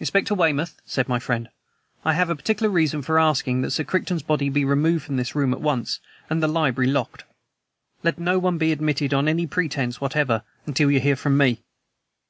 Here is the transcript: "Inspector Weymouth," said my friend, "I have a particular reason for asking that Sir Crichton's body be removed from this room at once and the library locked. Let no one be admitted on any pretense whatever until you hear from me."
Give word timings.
"Inspector 0.00 0.34
Weymouth," 0.34 0.80
said 0.86 1.06
my 1.06 1.18
friend, 1.18 1.50
"I 2.02 2.14
have 2.14 2.30
a 2.30 2.34
particular 2.34 2.70
reason 2.70 3.02
for 3.02 3.18
asking 3.18 3.60
that 3.60 3.72
Sir 3.72 3.84
Crichton's 3.84 4.22
body 4.22 4.48
be 4.48 4.64
removed 4.64 5.04
from 5.04 5.18
this 5.18 5.34
room 5.34 5.52
at 5.52 5.60
once 5.60 6.00
and 6.30 6.42
the 6.42 6.48
library 6.48 6.90
locked. 6.90 7.24
Let 8.02 8.18
no 8.18 8.38
one 8.38 8.56
be 8.56 8.72
admitted 8.72 9.12
on 9.12 9.28
any 9.28 9.46
pretense 9.46 10.00
whatever 10.00 10.44
until 10.64 10.90
you 10.90 10.98
hear 10.98 11.14
from 11.14 11.36
me." 11.36 11.62